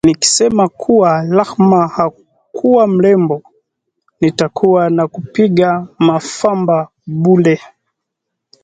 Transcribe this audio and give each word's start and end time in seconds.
"Nikisema 0.07 0.69
kuwa 0.69 1.25
Rahma 1.25 1.87
hakuwa 1.87 2.87
mrembo, 2.87 3.43
nitakuwa 4.21 4.89
nakupiga 4.89 5.87
mafamba 5.99 6.89
bure" 7.07 7.59